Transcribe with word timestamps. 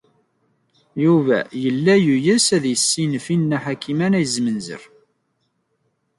Yuba 1.03 1.37
yella 1.63 1.95
yeɣs 2.05 2.47
ad 2.57 2.63
yessinef 2.67 3.25
i 3.33 3.35
Nna 3.37 3.57
Ḥakima 3.63 4.07
n 4.11 4.17
At 4.19 4.27
Zmenzer. 4.35 4.81